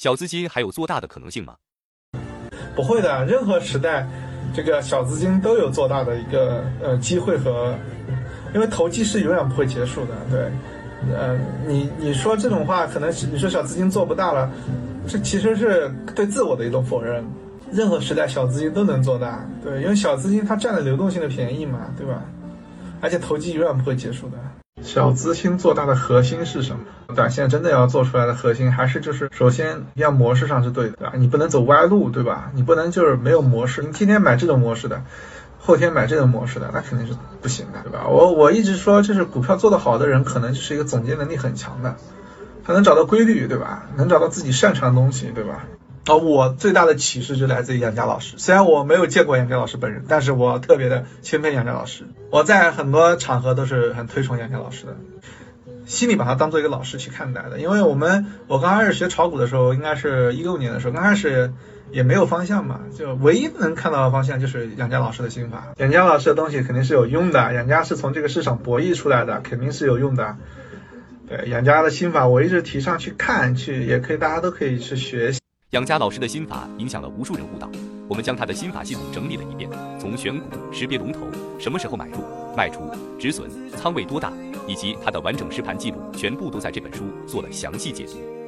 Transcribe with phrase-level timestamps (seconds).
[0.00, 1.56] 小资金还有做大的可能性吗？
[2.74, 4.08] 不会的，任何时代，
[4.54, 7.74] 这个小资金都有做大的一个呃机会和，
[8.54, 10.14] 因为投机是永远不会结束的。
[10.30, 10.50] 对，
[11.14, 14.50] 呃，你你说这种话，可能你说小资金做不大了，
[15.06, 17.22] 这其实是对自我的一种否认。
[17.70, 22.24] 任何时代小资金都能做大，对，因为小资金它占了流动性的便宜嘛，对吧？
[23.00, 24.38] 而且投机永远不会结束的。
[24.82, 27.14] 小资金做大的核心是什么？
[27.14, 31.12] 短线真的要做出来的核心，还是就是首先要模式上是对的，对吧？
[31.16, 32.50] 你不能走歪路，对吧？
[32.54, 35.02] 你不能就是没有模式，你今天买这种模式的，
[35.58, 38.08] 后天买这种模式的，那肯定是不行的，对吧？
[38.08, 41.96] 我我一直说，就是股票做得好的人，可能就是一个总结能力很强的，
[42.64, 43.84] 他能找到规律，对吧？
[43.96, 45.66] 能找到自己擅长的东西，对吧？
[46.06, 48.36] 啊，我最大的启示就来自于杨佳老师。
[48.38, 52.04] 虽然我没有见过杨佳老师本人，但是我特别的钦佩杨佳老师。
[52.30, 54.96] 我在很多场合都是很推崇杨佳老师的，
[55.86, 57.60] 心里把他当做一个老师去看待的。
[57.60, 61.52] 因为我们我刚开始学炒股的时候，应该是一六年的时候，刚开始
[61.92, 65.68] 也没有方向嘛，就唯一能看到的方向就是杨佳老师的心法。
[65.76, 70.36] 杨佳老师的东西肯定是有用的，杨佳是从这个市场博弈出来的，肯定是有用的。
[71.28, 75.39] 对杨佳的心法，我一直提倡去看，去也可以，大家都可以去学习
[75.70, 77.70] 养家老师的心法影响了无数人悟道，
[78.08, 81.20] 我们将他的心法系统整理了一遍，从选股、识别龙头、
[81.60, 82.24] 什么时候买入、
[82.56, 82.90] 卖出、
[83.20, 84.32] 止损、仓位多大，
[84.66, 88.39] 以及他的完整实盘记录，全部都在这本书做了详细解读。